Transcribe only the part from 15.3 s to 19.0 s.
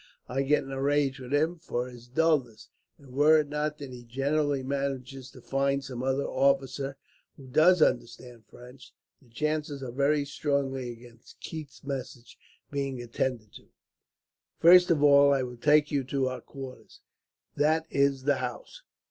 I will take you to our quarters. That is the house."